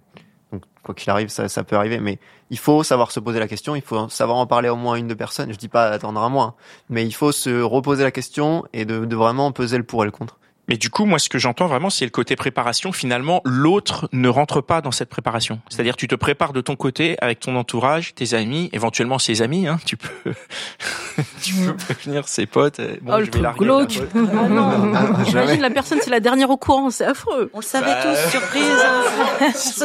Donc 0.53 0.63
quoi 0.83 0.95
qu'il 0.95 1.09
arrive, 1.09 1.29
ça, 1.29 1.63
peut 1.63 1.75
arriver. 1.75 1.99
Mais 1.99 2.19
il 2.49 2.57
faut 2.57 2.83
savoir 2.83 3.11
se 3.11 3.19
poser 3.19 3.39
la 3.39 3.47
question. 3.47 3.75
Il 3.75 3.81
faut 3.81 4.07
savoir 4.07 4.37
en 4.37 4.47
parler 4.47 4.69
au 4.69 4.75
moins 4.75 4.95
à 4.95 4.97
une 4.99 5.07
deux 5.07 5.15
personnes. 5.15 5.51
Je 5.51 5.57
dis 5.57 5.67
pas 5.67 5.87
attendre 5.87 6.21
un 6.21 6.29
mois, 6.29 6.45
hein. 6.45 6.53
mais 6.89 7.05
il 7.05 7.13
faut 7.13 7.31
se 7.31 7.61
reposer 7.61 8.03
la 8.03 8.11
question 8.11 8.63
et 8.71 8.85
de 8.85 9.15
vraiment 9.15 9.51
peser 9.51 9.77
le 9.77 9.83
pour 9.83 10.03
et 10.03 10.05
le 10.05 10.11
contre. 10.11 10.37
Mais 10.69 10.77
du 10.77 10.89
coup, 10.89 11.03
moi, 11.05 11.19
ce 11.19 11.27
que 11.27 11.37
j'entends 11.37 11.67
vraiment, 11.67 11.89
c'est 11.89 12.05
le 12.05 12.11
côté 12.11 12.37
préparation. 12.37 12.93
Finalement, 12.93 13.41
l'autre 13.43 14.07
ne 14.13 14.29
rentre 14.29 14.61
pas 14.61 14.79
dans 14.79 14.91
cette 14.91 15.09
préparation. 15.09 15.59
C'est-à-dire, 15.69 15.97
tu 15.97 16.07
te 16.07 16.15
prépares 16.15 16.53
de 16.53 16.61
ton 16.61 16.77
côté 16.77 17.17
avec 17.19 17.41
ton 17.41 17.55
entourage, 17.57 18.15
tes 18.15 18.33
amis, 18.33 18.69
éventuellement 18.71 19.19
ses 19.19 19.41
amis. 19.41 19.67
Hein, 19.67 19.77
tu 19.85 19.97
peux, 19.97 20.07
tu 21.41 21.53
peux 21.53 21.75
prévenir 21.75 22.27
ses 22.29 22.45
potes. 22.45 22.79
euh, 22.79 22.95
Bon, 23.01 23.11
oh 23.13 23.15
je 23.15 23.19
le 23.19 23.25
vais 23.25 23.31
truc 23.31 23.43
larguer 23.43 23.65
glauque. 23.65 23.93
la 23.95 24.01
pote. 24.21 24.29
Ah 24.33 24.47
non. 24.47 25.23
J'imagine 25.25 25.61
la 25.61 25.69
personne 25.69 25.99
c'est 26.01 26.09
la 26.09 26.21
dernière 26.21 26.49
au 26.49 26.57
courant, 26.57 26.89
c'est 26.91 27.05
affreux. 27.05 27.49
On 27.53 27.59
le 27.59 27.63
savait 27.65 27.93
tous, 28.01 28.29
surprise. 28.31 28.63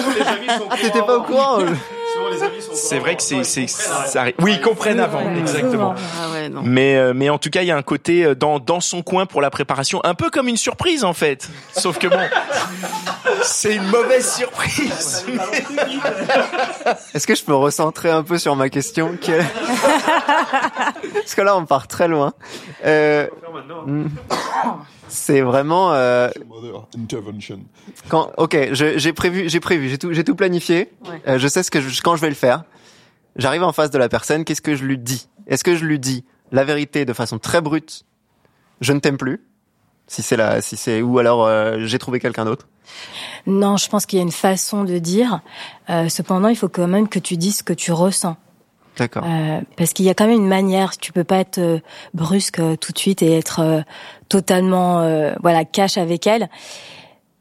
Ah, 0.70 0.76
t'étais 0.80 1.00
pas 1.02 1.16
au 1.18 1.22
courant 1.22 1.58
C'est 2.74 2.98
vrai 2.98 3.16
que 3.16 3.22
c'est, 3.22 3.44
c'est, 3.44 3.66
ça 3.68 4.20
arrive. 4.20 4.34
Oui, 4.40 4.54
ils 4.54 4.60
comprennent 4.60 5.00
avant, 5.00 5.34
exactement. 5.34 5.94
Ah 5.96 6.30
ouais, 6.32 6.48
non. 6.48 6.62
Mais, 6.64 6.96
euh, 6.96 7.12
mais 7.14 7.30
en 7.30 7.38
tout 7.38 7.50
cas, 7.50 7.62
il 7.62 7.68
y 7.68 7.70
a 7.70 7.76
un 7.76 7.82
côté 7.82 8.24
euh, 8.24 8.34
dans, 8.34 8.58
dans 8.58 8.80
son 8.80 9.02
coin 9.02 9.26
pour 9.26 9.40
la 9.40 9.50
préparation, 9.50 10.00
un 10.04 10.14
peu 10.14 10.30
comme 10.30 10.48
une 10.48 10.56
surprise 10.56 11.04
en 11.04 11.12
fait. 11.12 11.48
Sauf 11.72 11.98
que 11.98 12.08
bon, 12.08 12.18
c'est 13.48 13.76
une 13.76 13.86
mauvaise 13.88 14.32
surprise. 14.34 15.24
Est-ce 17.14 17.26
que 17.26 17.34
je 17.34 17.44
peux 17.44 17.54
recentrer 17.54 18.10
un 18.10 18.22
peu 18.22 18.38
sur 18.38 18.54
ma 18.56 18.68
question 18.68 19.16
que- 19.20 19.42
Parce 21.12 21.34
que 21.34 21.40
là, 21.42 21.56
on 21.56 21.64
part 21.66 21.88
très 21.88 22.08
loin. 22.08 22.32
Euh, 22.84 23.26
hmm. 23.86 24.06
C'est 25.08 25.40
vraiment 25.40 25.92
euh, 25.94 26.28
quand. 28.08 28.30
Ok, 28.36 28.56
j'ai 28.72 29.12
prévu, 29.12 29.48
j'ai 29.48 29.60
prévu, 29.60 29.88
j'ai 29.88 29.98
tout, 29.98 30.12
j'ai 30.12 30.24
tout 30.24 30.34
planifié. 30.34 30.92
Euh, 31.26 31.38
je 31.38 31.48
sais 31.48 31.62
ce 31.62 31.70
que 31.70 31.80
je- 31.80 32.02
quand 32.02 32.16
je 32.16 32.20
vais 32.20 32.28
le 32.28 32.34
faire. 32.34 32.64
J'arrive 33.36 33.62
en 33.62 33.72
face 33.72 33.90
de 33.90 33.98
la 33.98 34.08
personne. 34.08 34.44
Qu'est-ce 34.44 34.60
que 34.60 34.74
je 34.76 34.84
lui 34.84 34.98
dis? 34.98 35.28
Est-ce 35.46 35.64
que 35.64 35.76
je 35.76 35.84
lui 35.84 35.98
dis 35.98 36.24
la 36.52 36.64
vérité 36.64 37.04
de 37.04 37.12
façon 37.12 37.38
très 37.38 37.60
brute? 37.60 38.04
Je 38.80 38.92
ne 38.92 39.00
t'aime 39.00 39.16
plus. 39.16 39.40
Si 40.08 40.22
c'est 40.22 40.36
la, 40.36 40.60
si 40.60 40.76
c'est 40.76 41.00
ou 41.02 41.18
alors 41.18 41.44
euh, 41.46 41.76
j'ai 41.84 41.98
trouvé 41.98 42.18
quelqu'un 42.18 42.44
d'autre. 42.44 42.66
Non, 43.46 43.76
je 43.76 43.88
pense 43.88 44.06
qu'il 44.06 44.18
y 44.18 44.20
a 44.20 44.22
une 44.24 44.32
façon 44.32 44.82
de 44.84 44.98
dire. 44.98 45.40
Euh, 45.90 46.08
cependant, 46.08 46.48
il 46.48 46.56
faut 46.56 46.68
quand 46.68 46.88
même 46.88 47.08
que 47.08 47.18
tu 47.18 47.36
dises 47.36 47.58
ce 47.58 47.62
que 47.62 47.72
tu 47.74 47.92
ressens. 47.92 48.36
D'accord. 48.96 49.22
Euh, 49.26 49.60
parce 49.76 49.92
qu'il 49.92 50.06
y 50.06 50.08
a 50.10 50.14
quand 50.14 50.26
même 50.26 50.40
une 50.40 50.48
manière. 50.48 50.96
Tu 50.96 51.12
peux 51.12 51.22
pas 51.24 51.36
être 51.36 51.58
euh, 51.58 51.78
brusque 52.14 52.58
euh, 52.58 52.74
tout 52.76 52.92
de 52.92 52.98
suite 52.98 53.22
et 53.22 53.36
être 53.38 53.60
euh, 53.60 53.80
totalement, 54.28 55.00
euh, 55.02 55.34
voilà, 55.42 55.64
cash 55.64 55.98
avec 55.98 56.26
elle. 56.26 56.48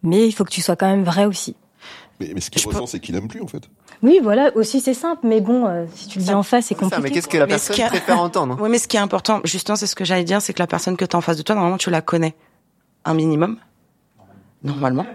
Mais 0.03 0.27
il 0.27 0.31
faut 0.31 0.43
que 0.43 0.51
tu 0.51 0.61
sois 0.61 0.75
quand 0.75 0.87
même 0.89 1.03
vrai 1.03 1.25
aussi. 1.25 1.55
Mais, 2.19 2.31
mais 2.35 2.41
ce 2.41 2.49
qu'il 2.51 2.65
ressent, 2.67 2.85
c'est 2.87 2.99
qu'il 2.99 3.15
aime 3.15 3.27
plus, 3.27 3.41
en 3.41 3.47
fait. 3.47 3.63
Oui, 4.03 4.19
voilà, 4.21 4.51
aussi 4.55 4.81
c'est 4.81 4.93
simple. 4.93 5.21
Mais 5.25 5.41
bon, 5.41 5.65
euh, 5.67 5.85
si 5.95 6.07
tu 6.07 6.19
le 6.19 6.25
dis 6.25 6.33
en 6.33 6.43
face, 6.43 6.65
c'est 6.67 6.75
ça, 6.75 6.81
compliqué. 6.81 7.01
mais 7.01 7.11
qu'est-ce 7.11 7.27
que 7.27 7.37
la 7.37 7.47
personne 7.47 7.75
qui 7.75 7.81
a- 7.81 7.87
préfère 7.87 8.19
entendre 8.19 8.57
Oui, 8.61 8.69
mais 8.69 8.77
ce 8.77 8.87
qui 8.87 8.97
est 8.97 8.99
important, 8.99 9.39
justement, 9.43 9.75
c'est 9.75 9.87
ce 9.87 9.95
que 9.95 10.05
j'allais 10.05 10.23
dire, 10.23 10.41
c'est 10.41 10.53
que 10.53 10.59
la 10.59 10.67
personne 10.67 10.95
que 10.97 11.05
tu 11.05 11.15
as 11.15 11.19
en 11.19 11.21
face 11.21 11.37
de 11.37 11.41
toi, 11.43 11.55
normalement, 11.55 11.77
tu 11.77 11.89
la 11.89 12.01
connais 12.01 12.35
un 13.07 13.13
minimum. 13.13 13.57
Normalement. 14.63 15.05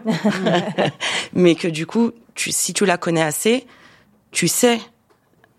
mais 1.32 1.54
que 1.54 1.68
du 1.68 1.86
coup, 1.86 2.12
tu, 2.34 2.52
si 2.52 2.72
tu 2.72 2.86
la 2.86 2.96
connais 2.96 3.22
assez, 3.22 3.66
tu 4.30 4.48
sais 4.48 4.80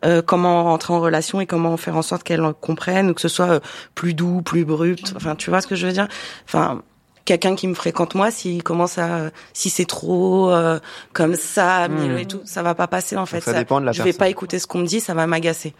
euh, 0.04 0.22
comment 0.22 0.64
rentrer 0.64 0.94
en 0.94 1.00
relation 1.00 1.40
et 1.42 1.46
comment 1.46 1.78
faire 1.78 1.96
en 1.96 2.02
sorte 2.02 2.24
qu'elle 2.24 2.42
comprenne, 2.60 3.10
ou 3.10 3.14
que 3.14 3.22
ce 3.22 3.28
soit 3.28 3.50
euh, 3.50 3.60
plus 3.96 4.14
doux, 4.14 4.42
plus 4.42 4.66
brut. 4.66 5.14
Enfin, 5.16 5.36
tu 5.36 5.50
vois 5.50 5.62
ce 5.62 5.68
que 5.68 5.76
je 5.76 5.86
veux 5.86 5.94
dire? 5.94 6.08
Enfin, 6.46 6.82
quelqu'un 7.26 7.56
qui 7.56 7.68
me 7.68 7.74
fréquente 7.74 8.16
moi, 8.16 8.32
s'il 8.32 8.64
commence 8.64 8.98
à, 8.98 9.30
si 9.54 9.70
c'est 9.70 9.86
trop 9.86 10.50
euh, 10.52 10.80
comme 11.14 11.36
ça, 11.36 11.88
mille 11.88 12.18
et 12.18 12.26
tout, 12.26 12.42
ça 12.46 12.64
va 12.64 12.76
pas 12.76 12.88
passer 12.88 13.16
en 13.16 13.26
fait. 13.26 13.42
ça 13.42 13.54
dépend 13.54 13.80
de 13.80 13.86
la 13.86 13.92
je 13.92 14.02
vais 14.04 14.14
pas 14.14 14.28
écouter 14.28 14.60
ce 14.60 14.68
qu'on 14.68 14.80
me 14.80 14.86
dit, 14.86 15.00
ça 15.00 15.14
va 15.14 15.28
m'agacer. 15.28 15.74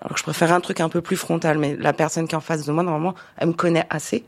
Alors 0.00 0.14
que 0.14 0.18
je 0.18 0.24
préfère 0.24 0.52
un 0.52 0.60
truc 0.60 0.80
un 0.80 0.88
peu 0.88 1.00
plus 1.00 1.16
frontal, 1.16 1.56
mais 1.56 1.76
la 1.78 1.92
personne 1.92 2.26
qui 2.26 2.34
est 2.34 2.38
en 2.38 2.42
face 2.42 2.66
de 2.66 2.72
moi, 2.72 2.82
normalement, 2.82 3.14
elle 3.38 3.48
me 3.48 3.52
connaît 3.52 3.86
assez 3.88 4.24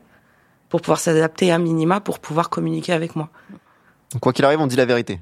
pour 0.69 0.81
pouvoir 0.81 0.99
s'adapter 0.99 1.53
à 1.53 1.59
minima, 1.59 2.01
pour 2.01 2.19
pouvoir 2.19 2.51
communiquer 2.51 2.93
avec 2.93 3.17
moi. 3.17 3.29
Donc, 4.13 4.21
Quoi 4.23 4.33
qu'il 4.33 4.45
arrive, 4.45 4.61
on 4.61 4.67
dit 4.67 4.77
la 4.77 4.85
vérité. 4.85 5.21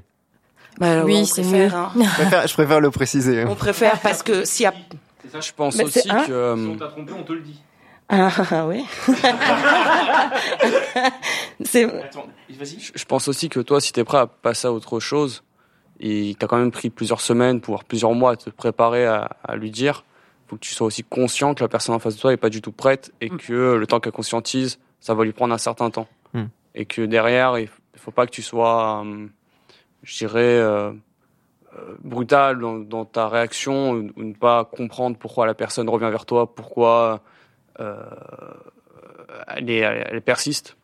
Bah, 0.79 1.03
Oui, 1.03 1.19
on 1.21 1.25
c'est 1.25 1.43
mieux. 1.43 1.69
hein. 1.73 1.91
Je 1.95 1.99
préfère, 2.13 2.47
je 2.47 2.53
préfère 2.53 2.79
le 2.81 2.91
préciser. 2.91 3.45
On 3.45 3.55
préfère 3.55 3.99
parce 4.01 4.23
que 4.23 4.43
s'il 4.45 4.63
y 4.63 4.67
a... 4.67 4.73
Je 5.39 5.51
pense 5.53 5.75
Mais 5.77 5.83
aussi 5.85 6.01
c'est- 6.01 6.09
hein 6.11 6.23
que 6.27 6.31
euh, 6.31 6.75
trompé, 6.77 7.13
on 7.17 7.23
te 7.23 7.33
le 7.33 7.41
dit. 7.41 7.59
Ah, 8.09 8.29
ah, 8.51 8.67
oui. 8.67 8.85
c'est... 11.63 11.85
Attends, 11.85 12.27
vas-y. 12.49 12.79
je 12.79 12.91
je 12.95 13.05
pense 13.05 13.27
aussi 13.27 13.49
que 13.49 13.59
toi, 13.59 13.81
si 13.81 13.91
t'es 13.93 14.03
prêt 14.03 14.17
à 14.19 14.27
passer 14.27 14.67
à 14.67 14.71
autre 14.71 14.99
chose, 14.99 15.43
et 15.99 16.35
t'as 16.39 16.47
quand 16.47 16.57
même 16.57 16.71
pris 16.71 16.89
plusieurs 16.89 17.21
semaines, 17.21 17.59
voire 17.65 17.83
plusieurs 17.83 18.13
mois 18.13 18.31
à 18.31 18.35
te 18.35 18.49
préparer 18.49 19.05
à, 19.05 19.29
à 19.43 19.55
lui 19.55 19.71
dire, 19.71 20.03
faut 20.47 20.55
que 20.55 20.61
tu 20.61 20.73
sois 20.73 20.87
aussi 20.87 21.03
conscient 21.03 21.53
que 21.55 21.63
la 21.63 21.67
personne 21.67 21.95
en 21.95 21.99
face 21.99 22.15
de 22.15 22.21
toi 22.21 22.33
est 22.33 22.37
pas 22.37 22.49
du 22.49 22.61
tout 22.61 22.71
prête 22.71 23.11
et 23.21 23.29
Mm. 23.29 23.37
que 23.37 23.73
le 23.75 23.87
temps 23.87 23.99
qu'elle 23.99 24.11
conscientise, 24.13 24.77
ça 24.99 25.13
va 25.13 25.23
lui 25.23 25.33
prendre 25.33 25.53
un 25.53 25.59
certain 25.59 25.89
temps. 25.89 26.07
Mm. 26.33 26.45
Et 26.75 26.85
que 26.85 27.01
derrière, 27.01 27.57
il 27.57 27.69
il 27.95 27.99
faut 27.99 28.11
pas 28.11 28.25
que 28.25 28.31
tu 28.31 28.41
sois, 28.41 29.03
euh, 29.05 29.27
je 30.03 30.17
dirais, 30.17 30.41
euh, 30.41 30.91
euh, 31.77 31.95
brutal 32.03 32.59
dans, 32.59 32.77
dans 32.77 33.05
ta 33.05 33.27
réaction 33.27 33.91
ou, 33.91 34.11
ou 34.15 34.23
ne 34.23 34.33
pas 34.33 34.65
comprendre 34.65 35.17
pourquoi 35.17 35.45
la 35.45 35.53
personne 35.53 35.89
revient 35.89 36.09
vers 36.11 36.25
toi, 36.25 36.53
pourquoi 36.53 37.21
euh, 37.79 37.95
elle, 39.47 39.69
est, 39.69 39.79
elle 39.79 40.21
persiste. 40.21 40.77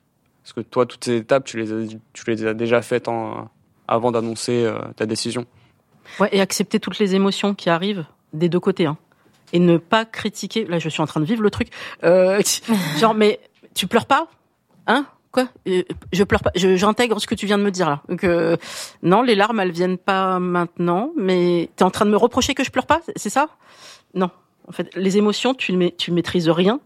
Parce 0.43 0.53
que 0.53 0.61
toi, 0.61 0.85
toutes 0.85 1.03
ces 1.05 1.17
étapes, 1.17 1.45
tu 1.45 1.57
les 1.57 1.71
as, 1.71 1.97
tu 2.13 2.23
les 2.27 2.45
as 2.45 2.53
déjà 2.53 2.81
faites 2.81 3.07
en, 3.07 3.49
avant 3.87 4.11
d'annoncer 4.11 4.63
euh, 4.65 4.79
ta 4.95 5.05
décision. 5.05 5.45
Ouais, 6.19 6.29
et 6.31 6.41
accepter 6.41 6.79
toutes 6.79 6.97
les 6.97 7.13
émotions 7.13 7.53
qui 7.53 7.69
arrivent 7.69 8.05
des 8.33 8.49
deux 8.49 8.59
côtés, 8.59 8.85
hein. 8.85 8.97
Et 9.53 9.59
ne 9.59 9.77
pas 9.77 10.05
critiquer. 10.05 10.65
Là, 10.65 10.79
je 10.79 10.87
suis 10.87 11.01
en 11.01 11.07
train 11.07 11.19
de 11.19 11.25
vivre 11.25 11.43
le 11.43 11.51
truc. 11.51 11.69
Euh, 12.05 12.41
genre, 12.99 13.13
mais 13.13 13.41
tu 13.75 13.87
pleures 13.87 14.05
pas, 14.05 14.27
hein 14.87 15.05
Quoi 15.31 15.47
Euh, 15.67 15.83
Je 16.11 16.23
pleure 16.25 16.41
pas. 16.41 16.51
J'intègre 16.55 17.19
ce 17.21 17.27
que 17.27 17.35
tu 17.35 17.45
viens 17.45 17.57
de 17.57 17.63
me 17.63 17.71
dire 17.71 17.89
là. 17.89 18.01
Donc 18.09 18.23
euh, 18.25 18.57
non, 19.01 19.21
les 19.21 19.35
larmes, 19.35 19.59
elles 19.61 19.71
viennent 19.71 19.97
pas 19.97 20.39
maintenant. 20.39 21.11
Mais 21.17 21.69
t'es 21.77 21.83
en 21.83 21.89
train 21.91 22.05
de 22.05 22.11
me 22.11 22.17
reprocher 22.17 22.53
que 22.53 22.63
je 22.65 22.69
pleure 22.71 22.85
pas, 22.85 22.99
c'est 23.15 23.29
ça 23.29 23.47
Non. 24.13 24.29
En 24.67 24.73
fait, 24.73 24.93
les 24.95 25.17
émotions, 25.17 25.53
tu 25.53 25.71
ne 25.73 25.87
tu 25.89 26.11
maîtrises 26.11 26.49
rien, 26.49 26.79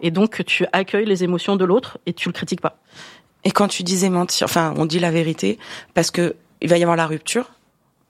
et 0.00 0.10
donc 0.10 0.44
tu 0.44 0.66
accueilles 0.72 1.06
les 1.06 1.22
émotions 1.24 1.54
de 1.56 1.64
l'autre 1.64 1.98
et 2.06 2.12
tu 2.12 2.28
le 2.28 2.32
critiques 2.32 2.60
pas. 2.60 2.76
Et 3.44 3.50
quand 3.50 3.68
tu 3.68 3.82
disais 3.84 4.10
mentir, 4.10 4.44
enfin, 4.44 4.74
on 4.76 4.84
dit 4.86 4.98
la 4.98 5.10
vérité, 5.10 5.58
parce 5.94 6.10
que 6.10 6.34
il 6.60 6.68
va 6.68 6.78
y 6.78 6.82
avoir 6.82 6.96
la 6.96 7.06
rupture. 7.06 7.50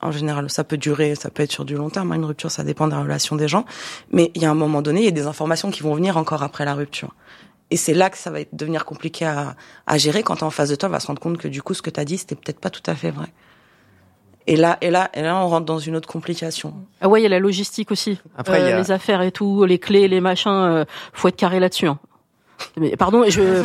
En 0.01 0.11
général, 0.11 0.49
ça 0.49 0.63
peut 0.63 0.77
durer, 0.77 1.15
ça 1.15 1.29
peut 1.29 1.43
être 1.43 1.51
sur 1.51 1.63
du 1.65 1.75
long 1.75 1.89
terme. 1.89 2.11
hein, 2.11 2.15
Une 2.15 2.25
rupture, 2.25 2.51
ça 2.51 2.63
dépend 2.63 2.87
de 2.87 2.91
la 2.93 3.01
relation 3.01 3.35
des 3.37 3.47
gens. 3.47 3.63
Mais 4.11 4.31
il 4.35 4.41
y 4.41 4.45
a 4.45 4.51
un 4.51 4.55
moment 4.55 4.81
donné, 4.81 4.99
il 5.01 5.05
y 5.05 5.07
a 5.07 5.11
des 5.11 5.27
informations 5.27 5.71
qui 5.71 5.81
vont 5.81 5.95
venir 5.95 6.17
encore 6.17 6.43
après 6.43 6.65
la 6.65 6.73
rupture. 6.75 7.15
Et 7.73 7.77
c'est 7.77 7.95
là 7.95 8.11
que 8.11 8.17
ça 8.19 8.29
va 8.29 8.39
devenir 8.51 8.85
compliqué 8.85 9.25
à, 9.25 9.55
à 9.87 9.97
gérer 9.97 10.21
quand 10.21 10.35
t'es 10.35 10.43
en 10.43 10.51
face 10.51 10.69
de 10.69 10.75
toi, 10.75 10.87
elle 10.87 10.93
va 10.93 10.99
se 10.99 11.07
rendre 11.07 11.19
compte 11.19 11.39
que 11.39 11.47
du 11.47 11.63
coup, 11.63 11.73
ce 11.73 11.81
que 11.81 11.89
t'as 11.89 12.05
dit, 12.05 12.19
c'était 12.19 12.35
peut-être 12.35 12.59
pas 12.59 12.69
tout 12.69 12.83
à 12.85 12.93
fait 12.93 13.09
vrai. 13.09 13.25
Et 14.45 14.55
là, 14.57 14.77
et 14.81 14.91
là, 14.91 15.09
et 15.15 15.21
là, 15.23 15.37
on 15.37 15.47
rentre 15.47 15.65
dans 15.65 15.79
une 15.79 15.95
autre 15.95 16.07
complication. 16.07 16.75
Ah 17.01 17.07
ouais, 17.09 17.19
il 17.21 17.23
y 17.23 17.25
a 17.25 17.29
la 17.29 17.39
logistique 17.39 17.89
aussi. 17.89 18.19
Après, 18.37 18.59
il 18.61 18.67
y 18.67 18.71
a- 18.71 18.77
les 18.77 18.91
affaires 18.91 19.21
et 19.23 19.31
tout, 19.31 19.63
les 19.65 19.79
clés, 19.79 20.07
les 20.07 20.21
machins, 20.21 20.51
euh, 20.51 20.85
faut 21.13 21.29
être 21.29 21.35
carré 21.35 21.59
là-dessus. 21.59 21.87
hein. 21.87 21.97
Mais 22.77 22.95
pardon, 22.95 23.23
je 23.27 23.41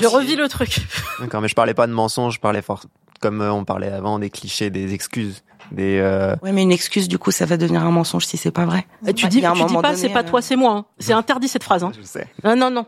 je 0.00 0.06
revis 0.06 0.36
le 0.36 0.48
truc. 0.48 0.78
D'accord, 1.20 1.40
mais 1.40 1.48
je 1.48 1.54
parlais 1.54 1.74
pas 1.74 1.86
de 1.86 1.92
mensonges, 1.92 2.34
je 2.34 2.40
parlais 2.40 2.62
fort, 2.62 2.84
comme 3.20 3.40
euh, 3.40 3.52
on 3.52 3.64
parlait 3.64 3.90
avant, 3.90 4.18
des 4.18 4.30
clichés, 4.30 4.70
des 4.70 4.94
excuses, 4.94 5.42
des. 5.72 5.98
euh, 6.00 6.36
Ouais, 6.42 6.52
mais 6.52 6.62
une 6.62 6.72
excuse, 6.72 7.08
du 7.08 7.18
coup, 7.18 7.30
ça 7.30 7.46
va 7.46 7.56
devenir 7.56 7.82
un 7.84 7.90
mensonge 7.90 8.26
si 8.26 8.36
c'est 8.36 8.50
pas 8.50 8.64
vrai. 8.64 8.86
Et 9.06 9.12
tu 9.14 9.26
dis, 9.28 9.40
tu 9.40 9.66
dis 9.66 9.74
pas, 9.82 9.94
c'est 9.96 10.08
pas 10.10 10.20
euh, 10.20 10.22
toi, 10.22 10.40
c'est 10.42 10.56
moi. 10.56 10.72
hein. 10.72 10.84
C'est 10.98 11.12
interdit 11.12 11.48
cette 11.48 11.64
phrase. 11.64 11.82
Hein. 11.84 11.92
Je 11.98 12.02
sais. 12.02 12.26
Non, 12.44 12.54
non, 12.56 12.70
non. 12.70 12.86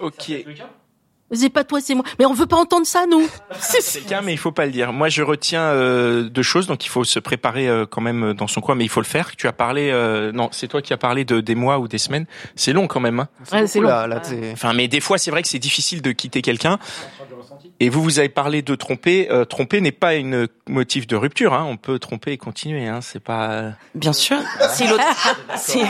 Ok. 0.00 0.32
C'est 1.32 1.48
pas 1.50 1.64
toi, 1.64 1.80
c'est 1.80 1.94
moi. 1.94 2.04
Mais 2.18 2.26
on 2.26 2.32
veut 2.34 2.46
pas 2.46 2.56
entendre 2.56 2.86
ça, 2.86 3.04
nous. 3.10 3.28
C'est 3.60 4.00
cas, 4.06 4.20
mais 4.22 4.32
il 4.32 4.38
faut 4.38 4.52
pas 4.52 4.66
le 4.66 4.72
dire. 4.72 4.92
Moi, 4.92 5.08
je 5.08 5.22
retiens 5.22 5.62
euh, 5.62 6.22
deux 6.28 6.42
choses, 6.42 6.66
donc 6.66 6.84
il 6.84 6.88
faut 6.88 7.04
se 7.04 7.18
préparer 7.18 7.68
euh, 7.68 7.86
quand 7.86 8.00
même 8.00 8.24
euh, 8.30 8.34
dans 8.34 8.48
son 8.48 8.60
coin, 8.60 8.74
mais 8.74 8.84
il 8.84 8.88
faut 8.88 9.00
le 9.00 9.06
faire. 9.06 9.36
Tu 9.36 9.46
as 9.46 9.52
parlé, 9.52 9.90
euh, 9.92 10.32
non, 10.32 10.48
c'est 10.52 10.66
toi 10.68 10.82
qui 10.82 10.92
as 10.92 10.96
parlé 10.96 11.24
de 11.24 11.40
des 11.40 11.54
mois 11.54 11.78
ou 11.78 11.86
des 11.88 11.98
semaines. 11.98 12.26
C'est 12.56 12.72
long 12.72 12.86
quand 12.88 13.00
même. 13.00 13.20
Hein. 13.20 13.28
Ouais, 13.52 13.66
c'est 13.66 13.80
long. 13.80 13.88
là, 13.88 14.06
là, 14.06 14.20
t'es- 14.20 14.50
Enfin, 14.52 14.72
mais 14.72 14.88
des 14.88 15.00
fois, 15.00 15.18
c'est 15.18 15.30
vrai 15.30 15.42
que 15.42 15.48
c'est 15.48 15.58
difficile 15.60 16.02
de 16.02 16.12
quitter 16.12 16.42
quelqu'un. 16.42 16.78
Et 17.82 17.88
vous, 17.88 18.02
vous 18.02 18.18
avez 18.18 18.28
parlé 18.28 18.60
de 18.62 18.74
tromper. 18.74 19.28
Euh, 19.30 19.44
tromper 19.44 19.80
n'est 19.80 19.92
pas 19.92 20.14
une 20.14 20.48
motif 20.68 21.06
de 21.06 21.16
rupture. 21.16 21.54
Hein. 21.54 21.64
On 21.68 21.76
peut 21.76 21.98
tromper 21.98 22.32
et 22.32 22.36
continuer. 22.38 22.86
Hein. 22.86 23.00
C'est 23.02 23.22
pas. 23.22 23.70
Bien 23.94 24.12
sûr. 24.12 24.36
Si 24.74 24.86
l'autre, 24.86 25.04
si, 25.56 25.80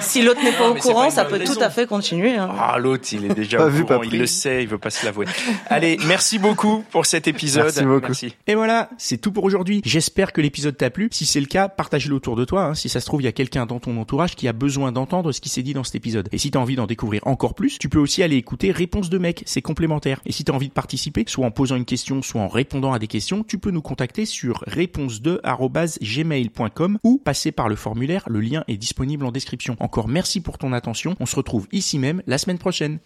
si 0.00 0.22
l'autre 0.22 0.42
n'est 0.44 0.52
pas 0.52 0.68
au 0.70 0.74
pas 0.74 0.80
courant, 0.80 1.10
ça 1.10 1.24
peut 1.24 1.36
raison. 1.36 1.54
tout 1.54 1.60
à 1.62 1.70
fait 1.70 1.86
continuer. 1.86 2.36
hein. 2.36 2.50
Ah, 2.58 2.78
l'autre, 2.78 3.04
il 3.12 3.24
est 3.24 3.34
déjà 3.34 3.58
Pas 3.58 3.66
au 3.66 3.70
vu, 3.70 3.82
courant, 3.84 3.98
pas 3.98 4.04
il 4.04 4.08
pris. 4.10 4.18
le 4.18 4.26
sait, 4.26 4.41
il 4.46 4.68
veut 4.68 4.78
pas 4.78 4.90
se 4.90 5.04
l'avouer. 5.04 5.26
Allez, 5.68 5.98
merci 6.06 6.38
beaucoup 6.38 6.84
pour 6.90 7.06
cet 7.06 7.28
épisode. 7.28 7.64
Merci 7.64 7.84
beaucoup. 7.84 8.12
Et 8.46 8.54
voilà, 8.54 8.90
c'est 8.98 9.18
tout 9.18 9.32
pour 9.32 9.44
aujourd'hui. 9.44 9.80
J'espère 9.84 10.32
que 10.32 10.40
l'épisode 10.40 10.76
t'a 10.76 10.90
plu. 10.90 11.08
Si 11.12 11.26
c'est 11.26 11.40
le 11.40 11.46
cas, 11.46 11.68
partage-le 11.68 12.14
autour 12.14 12.36
de 12.36 12.44
toi. 12.44 12.66
hein. 12.66 12.74
Si 12.74 12.88
ça 12.88 13.00
se 13.00 13.06
trouve, 13.06 13.22
il 13.22 13.24
y 13.24 13.28
a 13.28 13.32
quelqu'un 13.32 13.66
dans 13.66 13.80
ton 13.80 13.96
entourage 13.98 14.36
qui 14.36 14.48
a 14.48 14.52
besoin 14.52 14.92
d'entendre 14.92 15.32
ce 15.32 15.40
qui 15.40 15.48
s'est 15.48 15.62
dit 15.62 15.74
dans 15.74 15.84
cet 15.84 15.94
épisode. 15.94 16.28
Et 16.32 16.38
si 16.38 16.50
t'as 16.50 16.58
envie 16.58 16.76
d'en 16.76 16.86
découvrir 16.86 17.22
encore 17.26 17.54
plus, 17.54 17.78
tu 17.78 17.88
peux 17.88 17.98
aussi 17.98 18.22
aller 18.22 18.36
écouter 18.36 18.70
Réponse 18.72 19.10
de 19.10 19.18
mec, 19.18 19.42
c'est 19.46 19.62
complémentaire. 19.62 20.20
Et 20.26 20.32
si 20.32 20.44
t'as 20.44 20.52
envie 20.52 20.68
de 20.68 20.72
participer, 20.72 21.24
soit 21.26 21.46
en 21.46 21.50
posant 21.50 21.76
une 21.76 21.84
question, 21.84 22.22
soit 22.22 22.40
en 22.40 22.48
répondant 22.48 22.92
à 22.92 22.98
des 22.98 23.06
questions, 23.06 23.44
tu 23.44 23.58
peux 23.58 23.70
nous 23.70 23.82
contacter 23.82 24.26
sur 24.26 24.64
réponse2@gmail.com 24.66 26.98
ou 27.04 27.18
passer 27.18 27.52
par 27.52 27.68
le 27.68 27.76
formulaire. 27.76 28.24
Le 28.28 28.40
lien 28.40 28.64
est 28.68 28.76
disponible 28.76 29.24
en 29.24 29.32
description. 29.32 29.76
Encore 29.80 30.08
merci 30.08 30.40
pour 30.40 30.58
ton 30.58 30.72
attention. 30.72 31.14
On 31.20 31.26
se 31.26 31.36
retrouve 31.36 31.66
ici 31.72 31.98
même 31.98 32.22
la 32.26 32.38
semaine 32.38 32.58
prochaine. 32.58 32.98